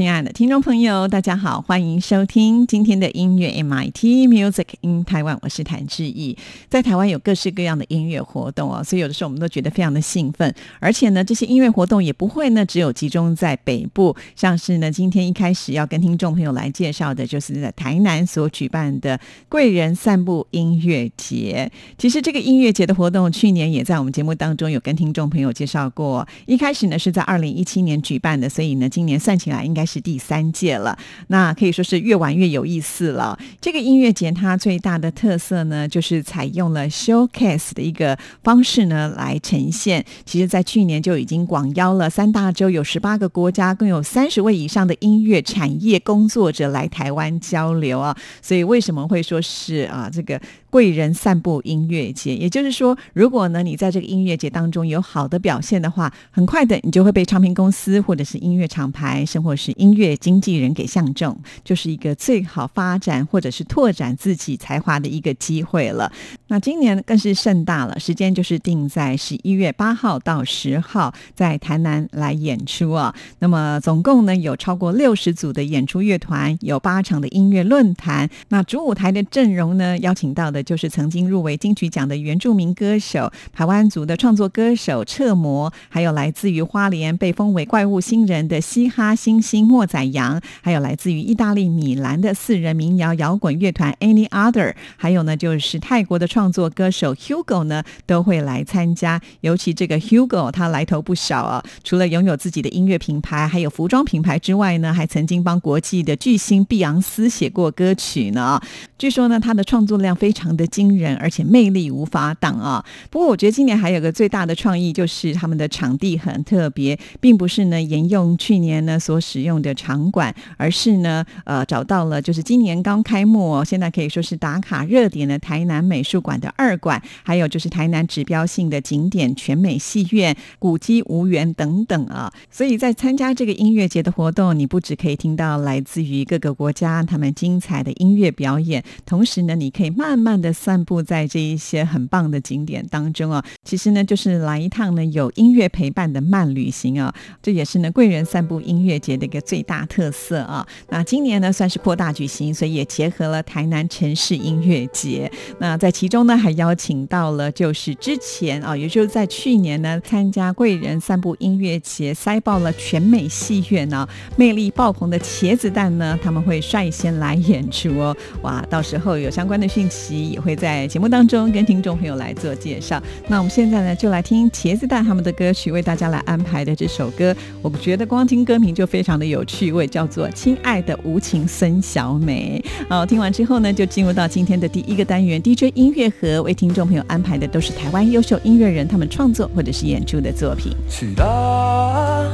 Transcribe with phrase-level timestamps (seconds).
[0.00, 6.38] 亲爱的听众朋友，大家好，欢迎收听今天的音乐 MIT Music in Taiwan，我是谭志毅。
[6.70, 10.54] 在台湾有各式各样的音乐活动哦，所以有的时候我们都觉得非常的兴奋。
[10.78, 21.70] 而且呢，这些音乐活动也不会呢只有集中在北部，像是呢今天一开始要跟听众朋友来介绍的，就是在台南所举办的贵人散步音乐节。
[21.98, 26.26] 其实这个音乐节的活动，去年也在我们节目当中有跟听众朋友介绍过。
[26.46, 29.89] 一开始呢是在二零一七年举办的，所以呢今年算起来应该。
[29.90, 30.96] 是第三届了，
[31.26, 33.36] 那可以说是越玩越有意思了。
[33.60, 40.04] 这个音乐节它最大的特色呢，就是采用了 showcase 的一个方式呢来呈现。
[40.24, 48.16] 其实，在去年就已经广邀了三大洲有十八个国家，共有三十位以上的音乐产业工作者来台湾交流啊。
[48.40, 50.40] 所以，为什么会说是啊这个？
[50.70, 66.10] 贵人散步音乐节，也就是说，如果呢你在这个音乐节当中有好的表现的话，很快的你就会被唱片公司或者是音乐厂牌，甚或是音乐经纪人给相中，就是一个最好发展或者是拓展自己才华的一个机会了。
[66.46, 73.12] 那今年更是盛大了，时间就是定在十一月八号到十号，在台南来演出啊。
[73.40, 78.30] 那么总共呢有超过六十组的演出乐团，有八场的音乐论坛。
[78.50, 80.59] 那主舞台的阵容呢，邀请到的。
[80.62, 99.20] 就是曾经入围金曲奖的原住民歌手、台湾族的创作歌手彻魔，还有来自于花莲被封为怪物新人的嘻哈新星莫宰阳，还有来自于意大利米兰的四人民谣摇滚乐团 Any Other，还有呢就是泰国的创作歌手 Hugo 呢都会来参加。
[99.40, 108.60] 尤其这个 Hugo 他来头不小啊，除了拥有自己的音乐品牌，还有服装品牌之外呢，还曾经帮国际的巨星碧昂斯写过歌曲呢。
[109.00, 110.50] 据说呢他的创作量非常。
[110.50, 112.84] 的惊人，而且魅力无法挡啊！
[113.08, 132.32] 不过，我觉得今年还有个最大的创意，就是他们的场地很特别，并不是呢沿用去年呢所使用的场馆，而是呢呃找到了就是今年刚开幕，哦现在可以说是打卡热点的台南美术馆的二馆，还有就是台南指标性的景点全美戏院、古迹无缘等等啊！
[132.50, 140.40] 所以在参加这个音乐节的活动，你不只可以听到来自于各个国家他们精彩的音乐表演，同时呢，你可以慢慢。
[140.40, 150.66] 的散步在这一些很棒的景点当中啊，其实呢就是来一趟呢有音乐陪伴的慢旅行啊，这也是呢贵人散步音乐节的一个最大特色啊。
[150.88, 155.30] 那今年呢算是扩大举行，所以也结合了台南城市音乐节。
[155.58, 168.16] 那在其中呢还邀请到了就是之前啊，也就是在去年呢参加贵人散步音乐节塞爆了全美戏院呢，魅力爆棚的茄子蛋呢他们会率先来演出哦。
[168.42, 170.30] 哇，到时候有相关的讯息。
[170.30, 173.02] 也会在节目当中跟听众朋友来做介绍。
[173.28, 177.34] 那我们现在呢，就来听茄子蛋他们的歌曲，为大家来安排的这首歌。
[177.62, 182.62] 我觉得光听歌名就非常的有趣味，叫做《亲爱的无情孙小美》。
[182.88, 190.72] 好，听完之后呢，就进入到今天的第一个单元 DJ 音乐盒，为听众朋友安排的都是台湾优秀音乐人他们创作或者是演出的作品。
[190.88, 192.30] 去啦，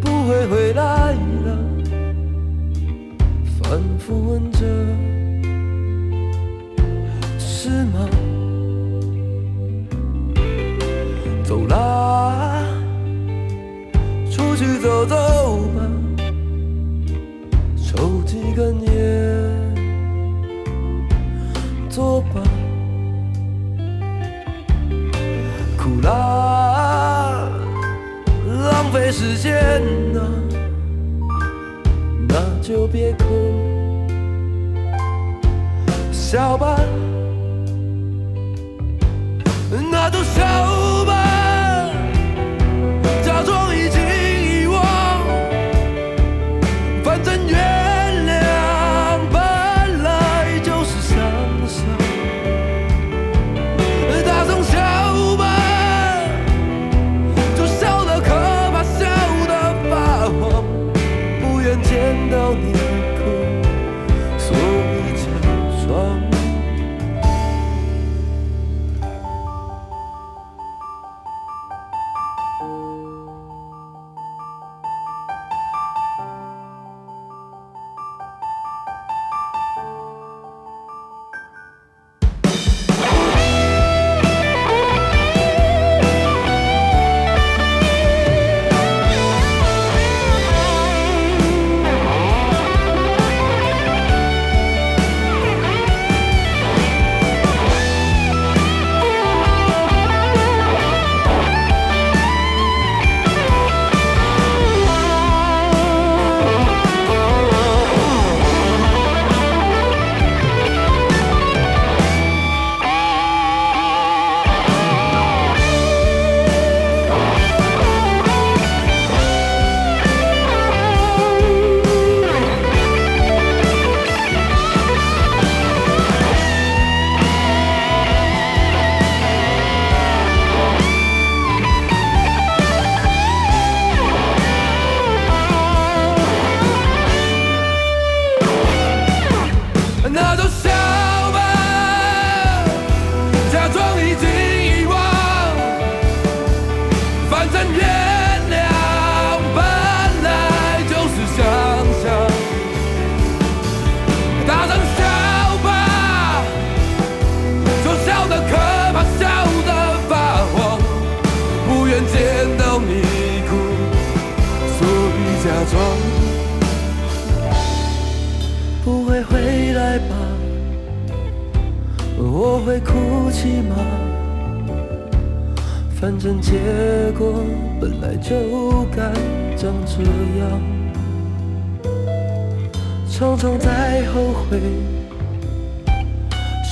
[0.00, 1.58] 不会回来了，
[3.70, 4.58] 反复问着。
[7.38, 8.08] 是吗？
[11.44, 12.64] 走啦，
[14.28, 15.14] 出去走走
[15.76, 15.88] 吧，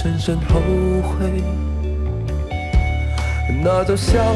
[0.01, 0.61] 深深后
[1.03, 1.43] 悔，
[3.65, 4.33] 那就笑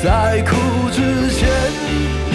[0.00, 0.54] 在哭
[0.92, 2.33] 之前。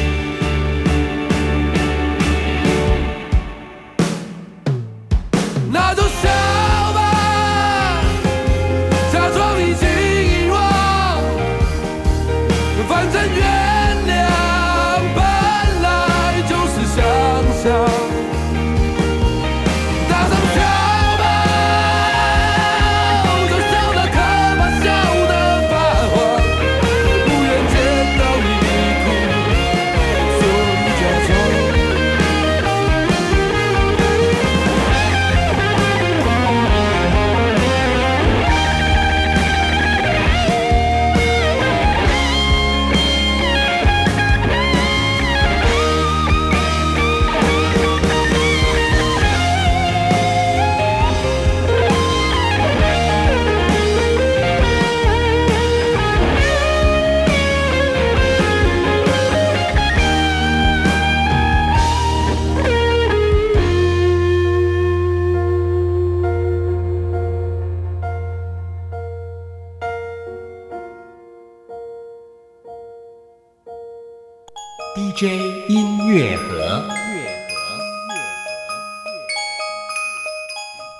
[74.99, 76.83] DJ 音乐盒。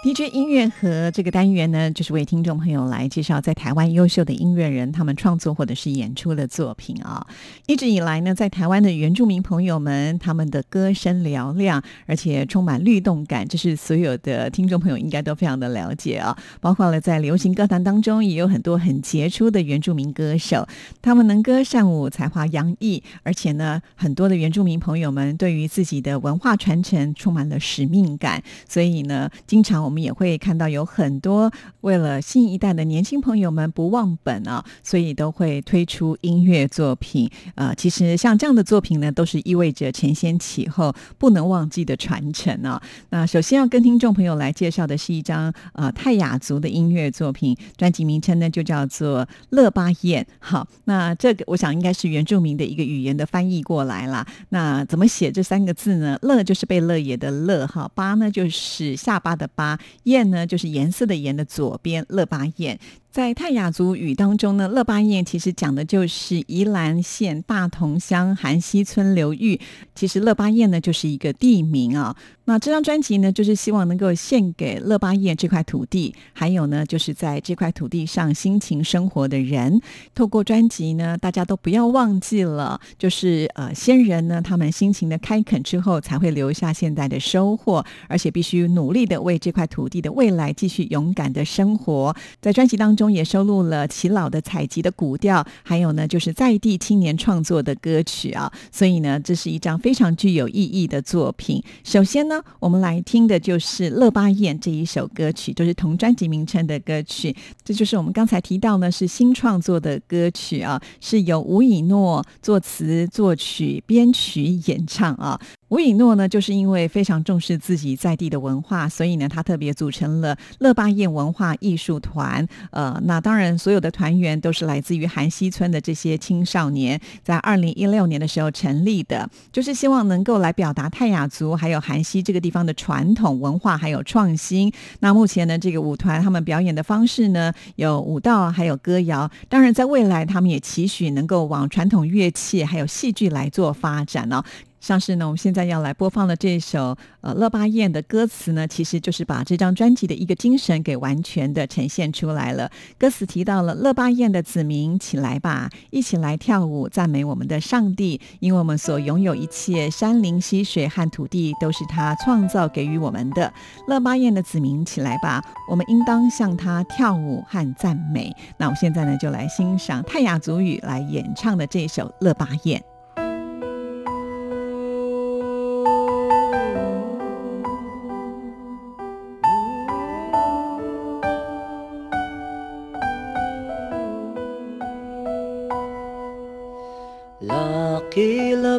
[0.01, 7.27] DJ 音乐盒这个单元呢，就是为听众朋友来介绍在台湾优秀的音乐人他们创作或者是演出的作品啊。
[7.67, 16.37] 一直以来呢，在台湾的原住民朋友们，他们的歌声嘹亮，而且充满律动感，这是所有的听众朋友应该都非常的了解啊。
[16.61, 20.65] 包括了在流行歌坛当中，也有很多很杰出的原住民歌手，
[21.01, 37.27] 他们能歌善舞，才华洋溢，而且呢，很多的原住民朋友们对于自己的文化传承充满了使命感，所以呢，经常我们也会看到有很多为了新一代的年轻朋友们不忘本啊，所以都会推出音乐作品。
[37.55, 42.79] 呃，其实像这样的作品呢，都是意味着承先启后、不能忘记的传承啊。
[43.09, 50.23] 那首先要跟听众朋友来介绍的是一张呃泰雅族的音乐作品，专辑名称呢就叫做《乐巴燕》。
[50.37, 54.23] 好，那这个我想应该是原住民的一个语言的翻译过来啦。
[54.49, 56.15] 那怎么写这三个字呢？
[56.21, 62.79] 乐就是贝勒爷的乐，哈，巴呢就是下巴的巴，燕呢就是颜色的颜的左边，乐巴燕。
[63.11, 69.59] 在泰雅族语当中呢，乐巴燕其实讲的就是宜兰县大同乡韩溪村流域。
[69.95, 72.15] 其实乐巴燕呢就是一个地名啊。
[72.45, 79.81] 那这张专辑呢，就是希望能够献给乐巴燕这块土地，还有呢，就是在这块土地上辛勤生活的人。
[80.15, 92.15] 透过专辑呢，大家都不要忘记了，就是呃，先人呢，他们辛勤的开垦之后，才会留下现在的收获，而且必须努力的为这块土地的未来继续勇敢的生活。
[92.41, 98.51] 在专辑当中中也收录了齐老的采集的古调，还有呢，就是在地青年创作的歌曲啊。
[98.73, 101.63] 所以呢，这是一张非常具有意义的作品。
[101.85, 107.33] 首先呢，我们来听的就是《乐巴燕》这一首歌曲，就是同专辑名称的歌曲。
[107.63, 115.39] 这就是我们刚才提到呢，是新创作的歌曲啊，是由吴以诺作词、作曲、编曲、演唱啊。
[115.69, 122.47] 吴以诺呢，就是因为非常重视自己在地的文化，所以呢，他特别组成了乐巴燕文化艺术团。
[122.71, 134.73] 呃，那当然，所有的团员都是来自于韩溪村的这些青少年，在二零一六年的时候成立的，就是希望能够来表达泰雅族还有韩溪这个地方的传统文化还有创新。
[135.01, 139.29] 那目前呢，这个舞团他们表演的方式呢，有舞蹈还有歌谣。
[139.47, 144.43] 当然，在未来他们也期许能够往传统乐器还有戏剧来做发展哦。
[144.79, 152.71] 像是呢，我们现在要来播放的这首呃乐巴燕的歌词呢，其实就是把这张专辑的一个精神给完全的呈现出来了。
[152.97, 163.51] 歌词提到了乐巴燕的子民起来吧，一起来跳舞赞美我们的上帝，因为我们所拥有一切山林溪水和土地都是他创造给予我们的。
[163.87, 168.33] 乐巴燕的子民起来吧，我们应当向他跳舞和赞美。
[168.57, 172.81] 那我们现在呢，就来欣赏泰雅族语来演唱的这首乐巴燕。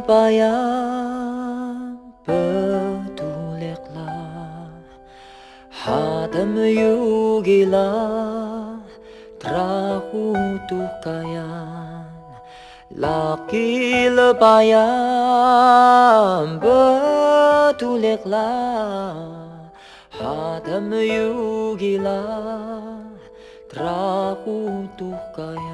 [0.06, 4.12] bayan Betulikla
[5.70, 7.88] Hatem yugila
[9.40, 10.34] Trahu
[10.68, 12.04] tukayan.
[12.92, 14.88] Laki lebayan
[16.60, 18.52] Betulikla
[20.12, 22.20] Hatem yugila
[23.70, 25.69] Trahu tukayan.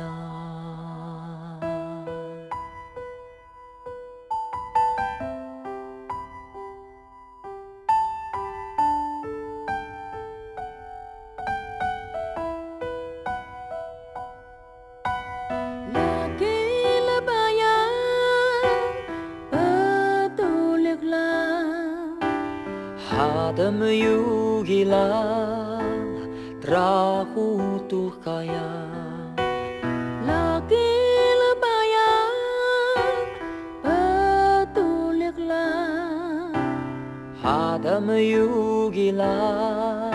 [37.97, 40.13] kamayugilan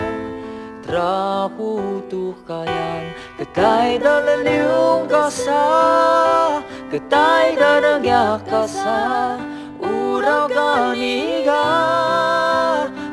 [0.86, 3.10] Traputukayan
[3.42, 6.62] Katay da laliw kasa
[6.94, 9.34] Katay da nagyakasa
[9.82, 11.66] Uraw kaniga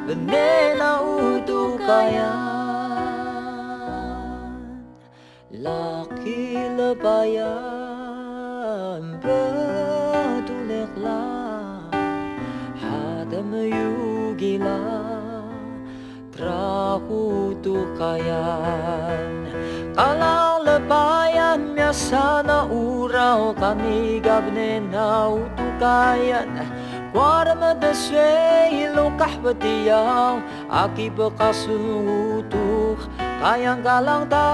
[0.05, 2.37] Benena utukayan
[5.49, 7.78] Laki labayan
[16.89, 19.29] kahutukayan
[19.93, 26.49] Kalau lebayan biasa sana uraw kami gabne na utukayan.
[27.13, 27.93] Kuarma da
[28.95, 32.99] lo kahbatiyaw Aki bekasutuk
[33.41, 34.49] kayang galang ta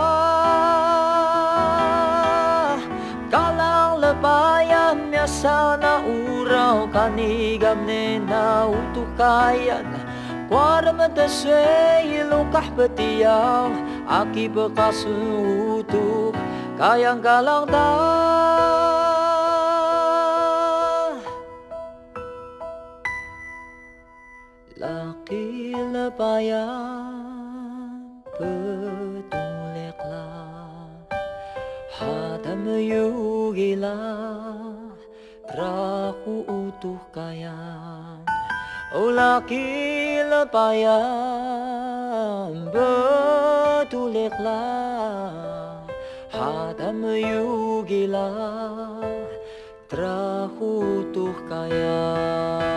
[3.32, 9.94] kalang lebayan biasa na uraw kami gabne na utukayan.
[10.51, 13.71] ورمت الشيل وكحبتي ياو
[14.07, 16.35] عكي بقاس وتوب
[16.79, 17.65] كايان قالغ
[24.75, 26.67] Laki lebayan
[28.35, 30.27] Betung lekla
[31.95, 33.95] hatamu yugila
[35.47, 37.55] Trahu utuh kaya
[38.95, 41.03] Ulakil bayan
[42.71, 45.83] betul ikhlas
[46.31, 48.31] Hadam yugila
[49.91, 52.75] terahutuh kaya.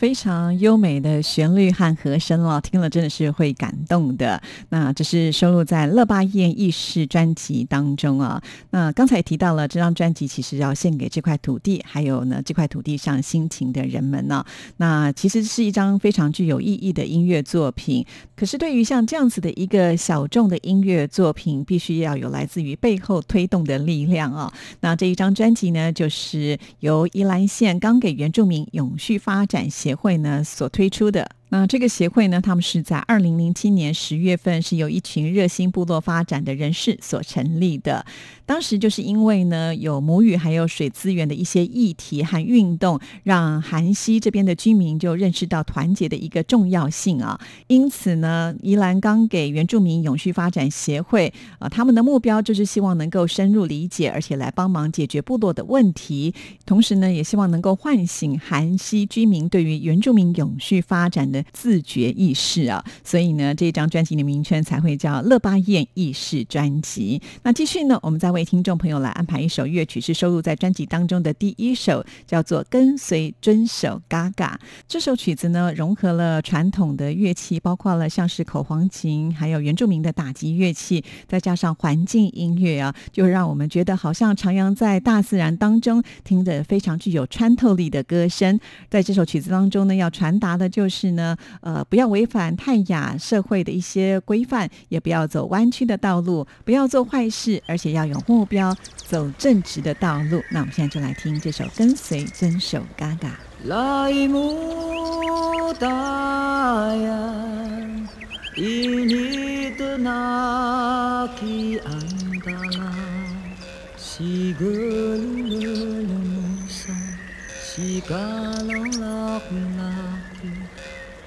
[0.00, 4.40] 非常优美的旋律和和声哦，听了真的是会感动的。
[4.70, 8.42] 那这是收录在《乐巴燕意识》专辑当中啊。
[8.70, 14.42] 那刚才提到了这张专辑，其实要献给这块土地，还有呢这块土地上辛勤的人们呢、
[14.78, 18.06] 那其实是一张非常具有意义的音乐作品。
[18.34, 24.50] 可是对于像这样子的一个小众的音乐作品，必须要有来自于背后推动的力量啊。
[24.80, 31.39] 那这一张专辑呢，就是由宜兰县刚给原住民永续发展协协会呢所推出的。
[31.50, 38.06] 那这个协会呢，他们是在二零零七年十月份是由一群热心部落发展的人士所成立的。
[38.46, 47.40] 当时就是因为呢有母语还有水资源的一些议题和运动，让韩西这边的居民就认识到团结的一个重要性啊。
[47.68, 56.34] 因此呢，宜兰刚给原住民永续发展协会啊，他们的目标就是希望能够深入理解，而且来帮忙解决部落的问题，
[56.66, 62.84] 同时呢，也希望能够唤醒韩西居民对于原住民永续发展的自觉意识啊。
[63.04, 67.20] 所以呢，这张专辑的名称才会叫《乐巴燕意识专辑》。
[67.42, 74.58] 那继续呢，我们再为听众朋友来安排一首乐曲，是收录在专辑当中的第一首，叫做《跟随遵守嘎嘎》。
[74.88, 88.58] 这首曲子呢，融合了传统的乐器，包括了像是口簧琴，还有原住民的打击乐器，再加上环境音乐啊，就让我们觉得好像徜徉在大自然当中，听着非常具有穿透力的歌声。
[88.88, 91.29] 在这首曲子当中呢，要传达的就是呢，
[91.60, 100.42] 呃，不要违反泰雅社会的一些规范，也不要走弯曲的道路，不要做坏事，而且要有目标，走正直的道路。
[100.50, 103.28] 那我们现在就来听这首《跟随遵守嘎嘎》。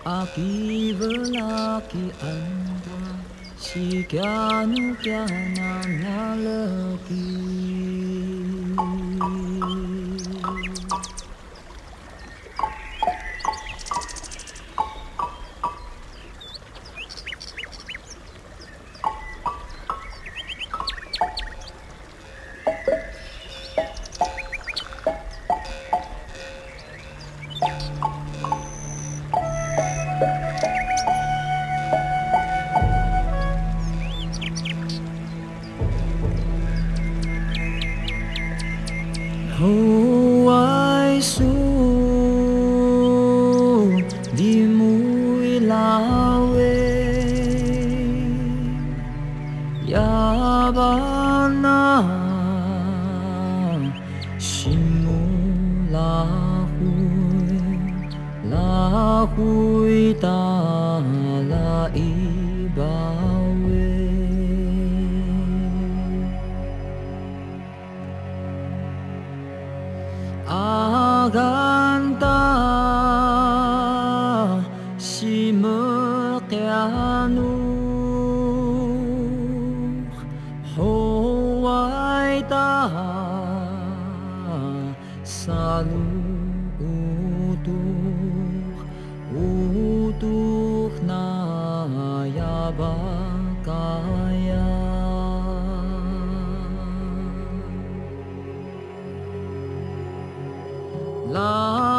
[0.06, 3.00] Akivelaki anda
[3.56, 7.24] Sikyanu kyanam nalaki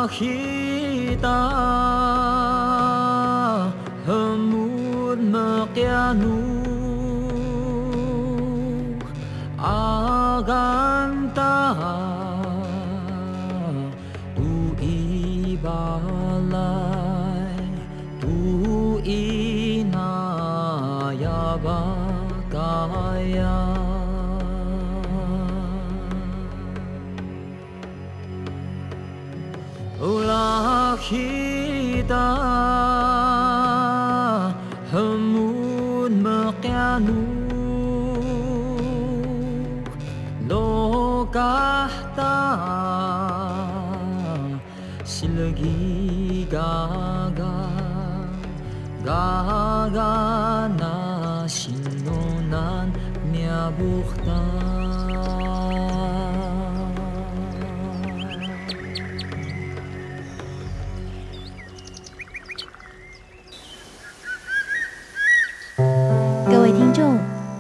[0.05, 1.41] makita
[4.05, 6.54] Hamud makianun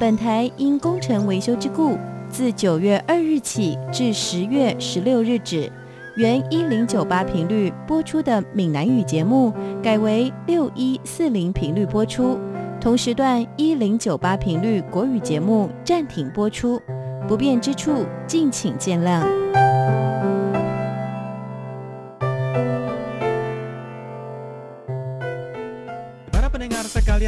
[0.05, 1.97] 本台因工程维修之故，
[2.29, 5.73] 自九月二日起至十月十六日止，
[6.17, 9.51] 原一零九八频率播出的闽南语节目，
[9.83, 12.39] 改为六一四零频率播出。
[12.79, 16.79] 同时段一零九八频率国语节目暂停播出，
[17.27, 19.54] 不便之处敬请见谅。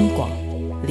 [0.00, 0.39] 央广。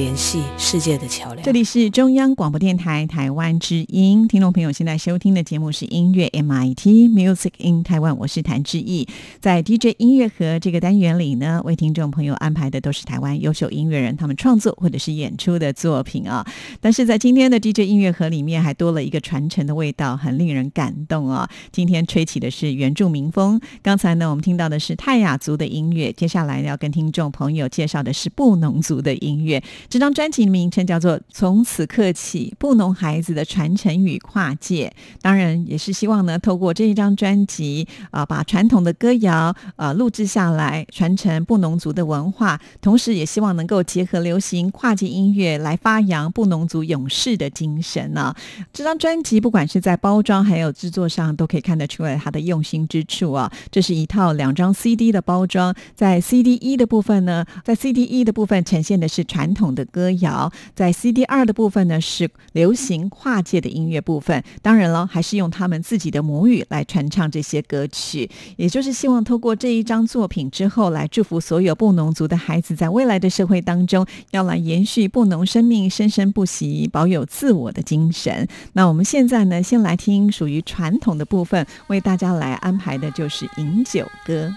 [0.00, 1.44] 联系世界的桥梁。
[1.44, 9.06] 这里是中央广播电台台湾之音，听众朋友现在收听的节目是音乐 MIT Music in Taiwan，我是谭志毅。
[9.40, 16.46] 在 DJ 音乐盒这个单元里呢，为听众朋友安排的都是台湾优秀音乐人他们创作或者是演出的作品啊。
[16.80, 21.46] 但是在今天的 DJ 音乐盒里面，还多了一个传承的味道，很令人感动啊。
[21.70, 29.62] 今天吹起的是原住民风，刚才呢我们听到的是泰雅族的音乐，接下来要跟听众朋友介绍的是布农族的音乐。
[29.90, 34.86] 这张专辑的名称叫做《从此刻起：布农孩子的传承与跨界》。
[35.20, 48.32] 当然，也是希望呢，透过这一张专辑啊、把传统的歌谣呃录制下来，传承布农族的文化，同时也希望能够结合流行跨界音乐来发扬布农族勇士的精神呢、
[48.72, 53.50] 这张专辑不管是在包装还有制作上，都可以看得出来它的用心之处啊。
[53.72, 64.42] 这是一套两张 CD 的包装，在 CD 一的部分呢，在 CD 一的部分呈现的是传统的的歌谣，在 CD 二的部分呢是流行跨界的音乐部分。
[64.60, 78.46] 当然了，还是用他们自己的母语来传唱这些歌曲，也就是希望透过这一张作品之后，来祝福所有布农族的孩子在未来的社会当中，要来延续布农生命生生不息，保有自我的精神。
[78.74, 84.52] 那我们现在呢，先来听属于传统的部分，为大家来安排的就是饮酒歌。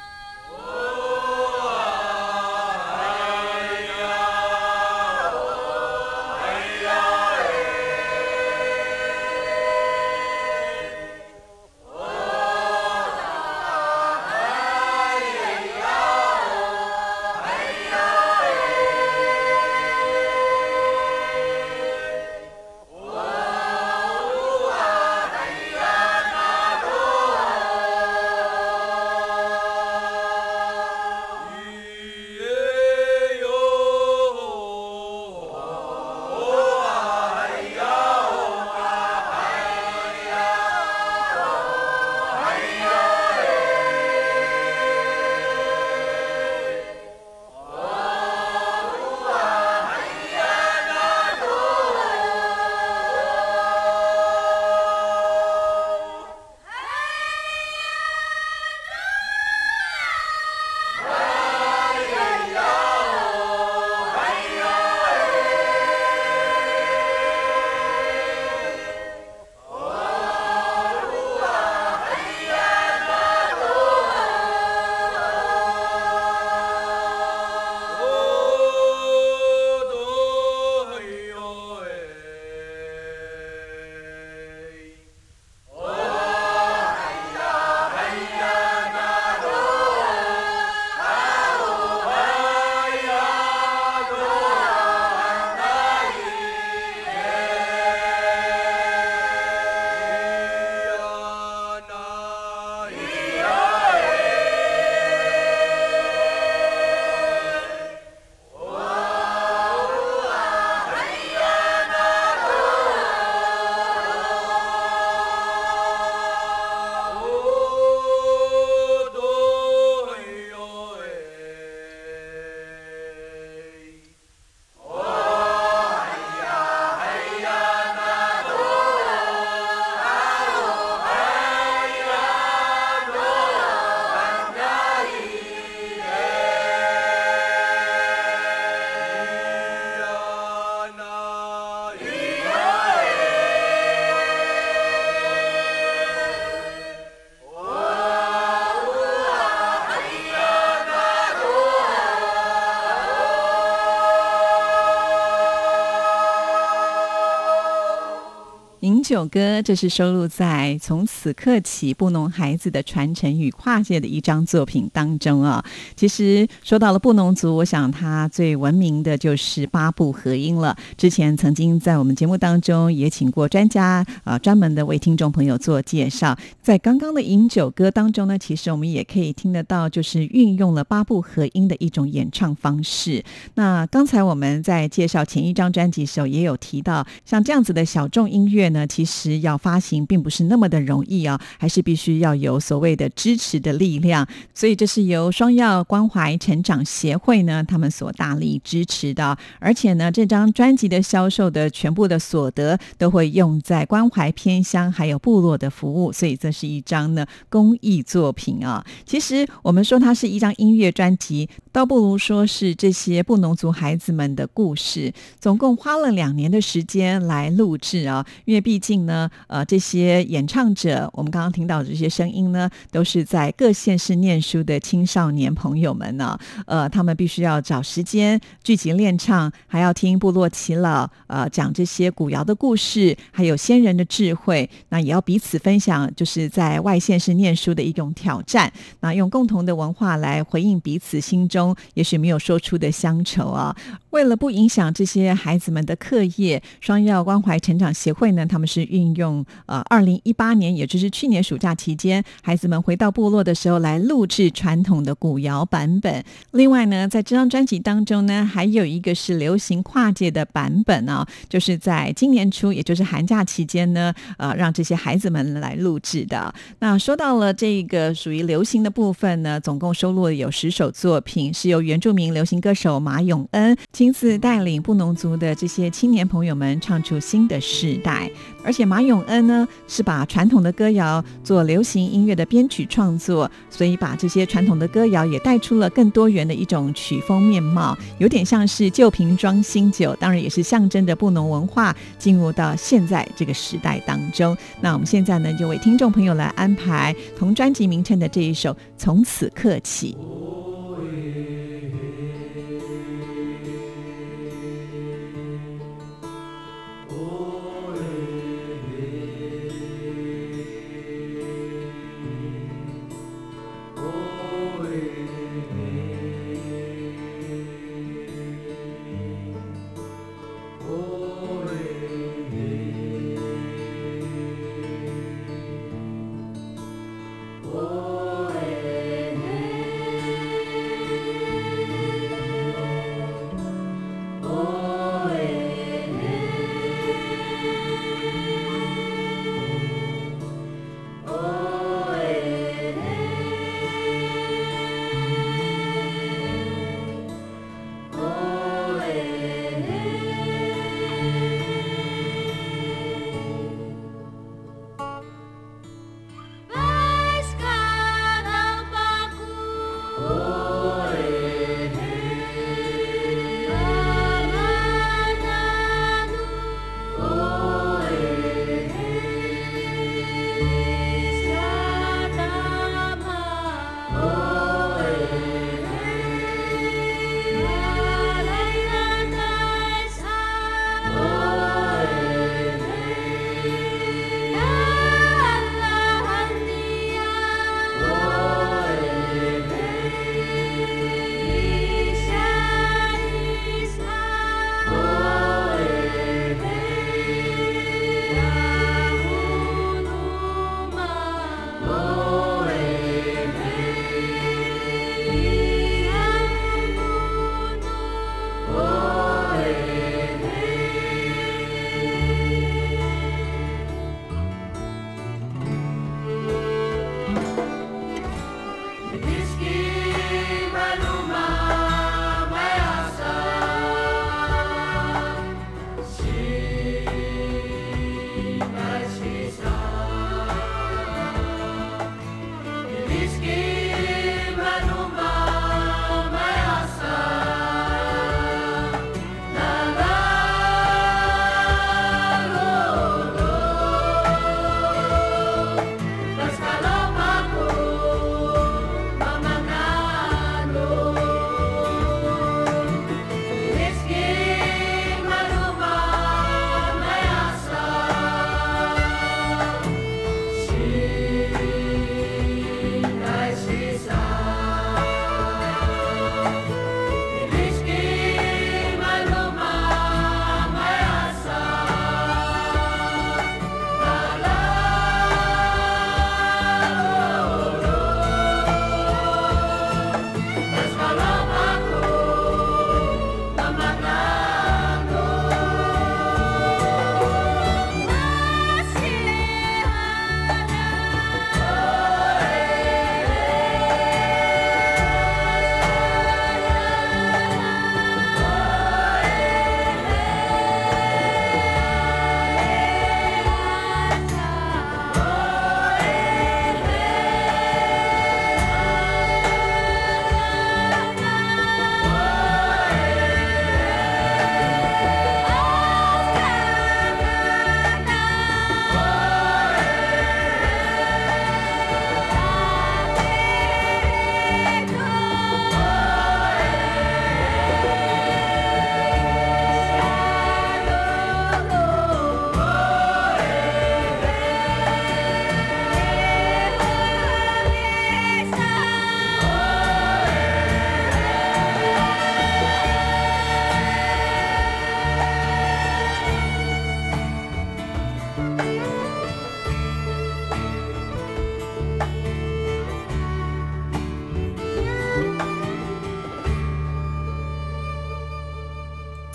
[159.27, 165.63] 歌，这是收录在《从此刻起：布农孩子的传承与跨界》的一张作品当中啊。
[165.95, 170.75] 其实说到了布农族，我想他最闻名的就是八部合音了。
[170.97, 176.37] 之前曾经在我们节目当中也请过专家，呃，专门的为听众朋友做介绍。
[176.63, 183.21] 在刚刚的饮酒歌当中呢，其实我们也可以听得到，就是运用了八部合音的一种演唱方式。
[183.55, 194.25] 那刚才我们在介绍前一张专辑的时候，也有提到，像这样子的小众音乐呢，其实要发行并不是那么的容易啊，还是必须要有所谓的支持的力量。
[194.53, 199.37] 所以这是由双药关怀成长协会呢，他们所大力支持的。
[199.59, 208.85] 而且呢，这张专辑的销售的全部的所得都会用在关怀偏乡还有部落的服务，所以这是一张呢公益作品啊。
[209.05, 215.11] 其实我们说它是一张音乐专辑，倒不如说是这些布农族孩子们的故事。
[215.39, 226.37] 总共花了两年的时间来录制啊，因为毕竟呢，呃，这些演唱者，我们刚刚听到的这些声音呢，都是在各县市念书的青少年朋友们呢，
[226.67, 243.75] 呃，他们必须要找时间聚集练唱，还要听部落耆老呃讲这些古谣的故事，还有先人的智慧，那也要彼此分享，就是在外县市念书的一种挑战，那用共同的文化来回应彼此心中也许没有说出的乡愁啊。
[244.13, 256.23] 为了不影响这些孩子们的课业，双药关怀成长协会呢，他们是运用呃二零一八年，也就是去年暑假期间，孩子们回到部落的时候来录制传统的古谣版本。
[256.51, 266.53] 另外呢，在这张专辑当中呢，还有一个是流行跨界的版本啊，就是在今年初，也就是寒假期间呢，呃，让这些孩子们来录制的。
[266.77, 273.75] 那说到了这个属于流行的部分呢，总共收录了有十首作品，是由原住民流行歌手马永恩。
[274.03, 278.29] 亲自带领布农族的这些青年朋友们唱出新的时代，
[278.61, 294.53] 而且马永恩呢是把传统的歌谣做流行音乐的编曲创作，所以把这些传统的歌谣也带出了更多元的一种曲风面貌，有点像是旧瓶装新酒，当然也是象征着布农文化进入到现在这个时代当中。
[294.81, 300.17] 那我们现在呢就为听众朋友来安排同专辑名称的这一首《从此刻起》。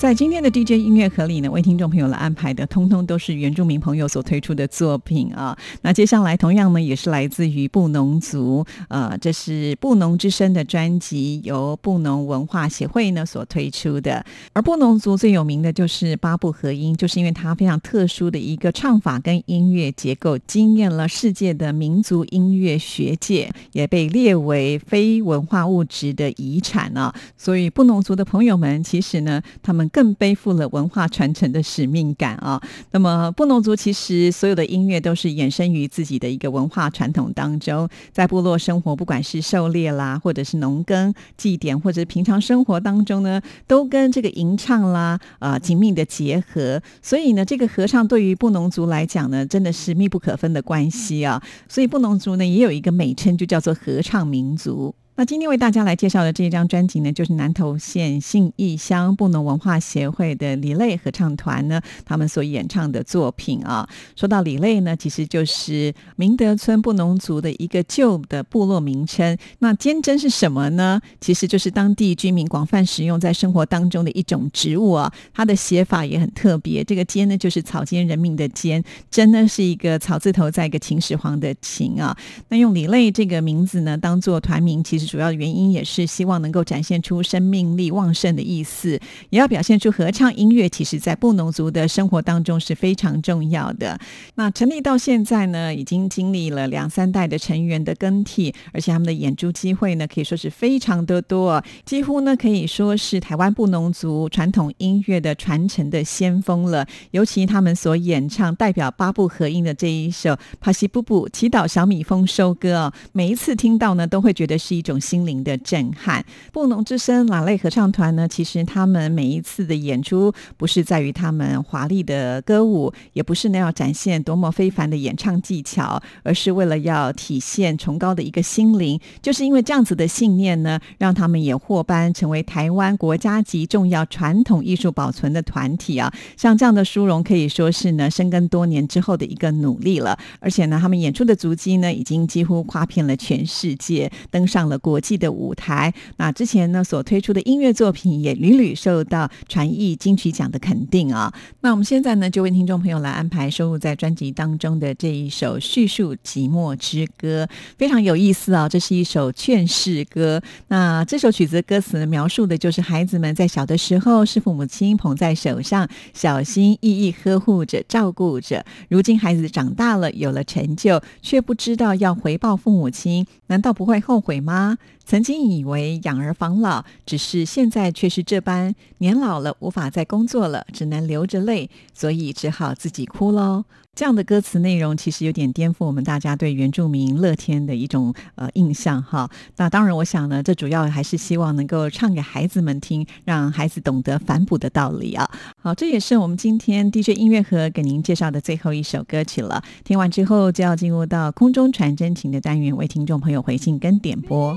[0.08, 5.54] 在今天的 DJ 音乐盒里呢，为听众朋友来安排的，通通都是原住民朋友所推出的作品啊。
[5.82, 14.24] 那接下来同样呢，也是来自于布农族，呃，这是布农之声的专辑，由布农文化协会呢所推出的。
[14.54, 27.14] 而布农族最有名的就是八部合音，就是因为它非常特殊的一个唱法跟音乐结构，惊艳了世界的民族音乐学界，也被列为非文化物质的遗产啊。
[27.36, 32.62] 所以布农族的朋友们，其实呢，他们更背负了文化传承的使命感啊。
[32.92, 46.80] 那么布农族其实所有的音乐都是衍生于自己的一个文化传统当中，在部落生活，不管是狩猎啦，或者是农耕、祭典，或者平常生活当中呢，都跟这个吟唱啦啊紧密的结合。
[47.02, 51.42] 所以呢，这个合唱对于布农族来讲呢，真的是密不可分的关系啊。
[51.68, 54.94] 所以布农族呢，也有一个美称，就叫做合唱民族。
[55.18, 63.88] 那今天为大家来介绍的这一张专辑呢，就是南投县信义乡布农文化协会的李类合唱团呢，他们所演唱的作品啊。
[64.14, 69.36] 说到李类呢，其实就是明德村布农族的一个旧的部落名称。
[69.58, 71.00] 那坚贞是什么呢？
[71.20, 75.12] 其实就是当地居民广泛使用在生活当中的一种植物啊。
[75.34, 82.16] 它的写法也很特别，这个坚呢就是草菅人命的尖，针呢是一个草字头，在一个秦始皇的秦啊。
[82.50, 85.07] 那用李类这个名字呢，当做团名，其实。
[85.08, 93.98] 主要的原因也是希望能够展现出生命力旺盛的意思，也要表现出合唱音乐其实在布农族的生活当中是非常重要的。
[94.34, 106.86] 那成立到现在呢，已经经历了两三代的成员的更替，而且他们的演出机会呢，可以说是非常的多，几乎呢可以说是台湾布农族传统音乐的传承的先锋了。
[107.12, 110.30] 尤其他们所演唱代表八部合音的这一首
[110.60, 114.97] 《帕西布布祈祷小米丰收歌》，每一次听到呢，都会觉得是一种。
[115.00, 118.26] 心灵的震撼，布农之声哪类合唱团呢？
[118.26, 128.98] 其实他们每一次的演出，不是在于他们华丽的歌舞，也不是那要展现多么非凡的演唱技巧，而是为了要体现崇高的一个心灵。
[129.20, 136.10] 就是因为这样子的信念呢，让他们也获颁成为台湾国家级重要传统艺术保存的团体啊。
[136.36, 140.18] 像这样的殊荣，可以说是呢深耕多年之后的一个努力了。
[140.40, 144.78] 而且呢，他们演出的足迹呢，已经几乎跨遍了全世界，登上了。
[144.88, 151.30] 国际的舞台，那之前呢所推出的音乐作品也屡屡受到传艺金曲奖的肯定啊。
[151.60, 157.44] 那我们现在呢就为听众朋友来安排收录在专辑当中的这一首《叙述寂寞之歌》，
[157.76, 158.66] 非常有意思啊。
[158.66, 160.40] 这是一首劝世歌。
[160.68, 168.64] 那这首曲子歌词描述的就是孩子们在小的时候是父母亲捧在手上，小心翼翼呵护着、照顾着。
[168.88, 174.77] 如今孩子长大了，有了成就，却不知道要回报父母亲，难道不会后悔吗？
[175.04, 183.64] 曾经以为养儿防老，只是现在却是这般，年老了无法再工作了，只能流着泪，所以只好自己哭喽。
[183.98, 189.28] 这样的歌词内容其实有点颠覆我们大家对原住民乐天的一种呃印象哈。
[189.56, 195.28] 那当然，我想呢，这主要还是希望能够唱给孩子们听，让孩子懂得反哺的道理啊。
[195.60, 199.60] 好，这也是我们今天 DJ 音乐盒给您介绍的最后一首歌曲了。
[199.82, 204.56] 听完之后，就要进入到空中传真情的单元，为听众朋友回信跟点播。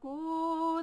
[0.00, 0.82] 不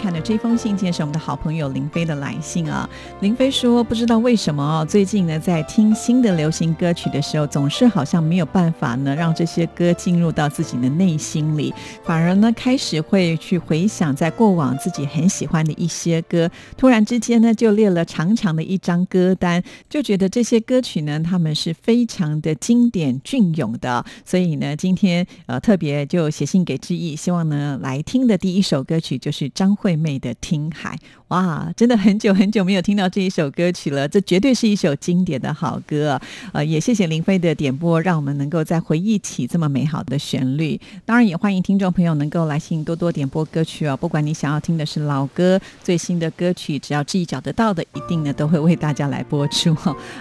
[0.00, 2.88] 看的这封信件是我们的好朋友林飞的来信啊。
[3.20, 27.78] 林飞说，不知道为什么，最近呢在听新的流行歌曲的时候，总是好像没有办法呢让这些歌进入到自己的内心里，反而呢开始会去回想在过往自己很喜欢的一些歌，突然之间呢就列了长长的一张歌单，就觉得这些歌曲呢他们是非常的经典隽永的，所以呢今天呃特别就写信给志毅，希望呢。
[27.82, 30.96] 来听的第一首歌曲就是张惠妹的《听海》，
[31.28, 36.20] 哇，真的很久很久没有听到这一首歌曲了，这绝对是一首经典的好歌。
[36.52, 40.80] 呃，也谢谢林飞的点播，让我们能够再回忆起这么美好的旋律。
[41.04, 49.74] 当然，也欢迎听众朋友能够来信多多点播歌曲哦，不管你想要听的是老歌、最新的歌曲，只要自己找得到的，一定呢都会为大家来播出。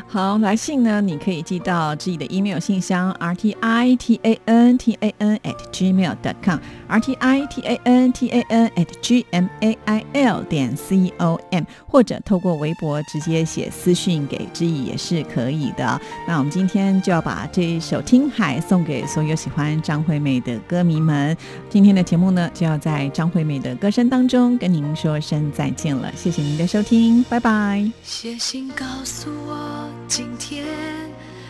[0.08, 6.36] 好，来信呢，你可以寄到自己的 email 信箱 r t i t a n t a n at gmail dot
[6.44, 10.04] com r t i t a n t a n at g m a i
[10.14, 16.00] l 点 c o m，或者透过微博直接写私讯给知意也是可以的。
[16.28, 21.36] 那我们今天就要把这一首《听海》送给所有喜欢张惠妹的歌迷们。
[21.70, 26.12] 今天的节目呢，就要在张惠妹的歌声当中跟您说声再见了。
[26.16, 27.90] 谢谢您的收听，拜拜。
[28.04, 30.66] 写信告诉我，今天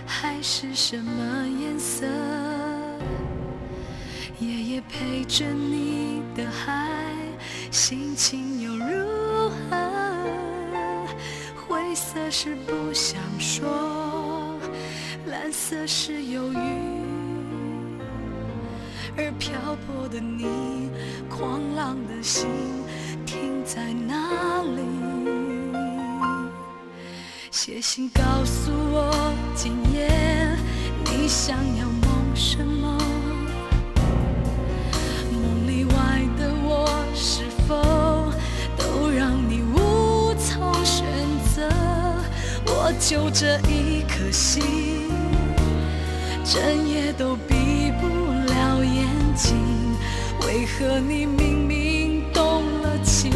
[0.05, 2.05] 海是什么颜色？
[4.39, 6.88] 夜夜陪着你的海，
[7.79, 9.55] 心情又如何？
[11.65, 14.59] 灰色是不想说，
[15.27, 16.57] 蓝色是忧郁，
[19.15, 19.57] 而漂
[19.87, 20.91] 泊的你，
[21.29, 22.49] 狂浪的心
[23.25, 24.81] 停在哪里？
[27.49, 30.09] 写信告诉我，今夜
[31.05, 32.97] 你想要梦什么？
[42.99, 44.61] 就这一颗心，
[46.43, 48.07] 整夜都闭不
[48.51, 49.55] 了眼睛。
[50.41, 53.31] 为何你明明动了情，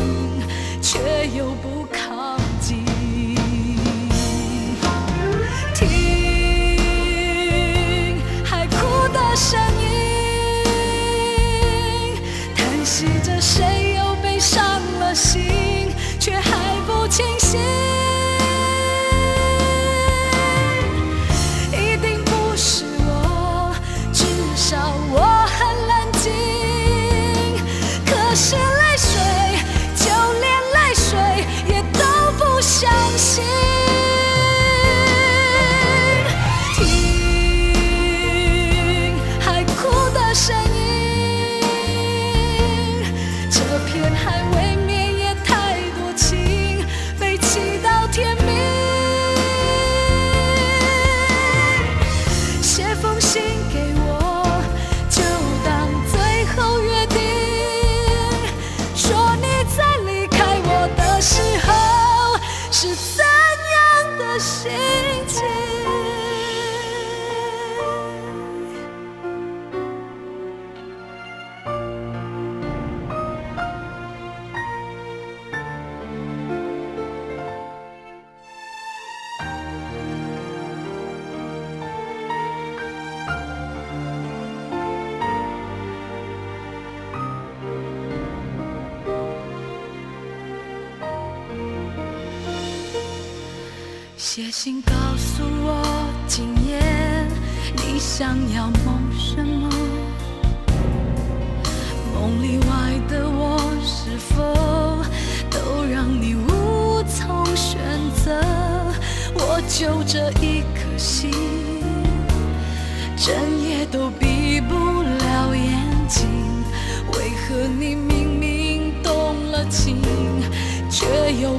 [0.81, 0.99] 却
[1.35, 1.72] 又不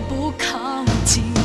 [0.09, 1.44] 不靠近？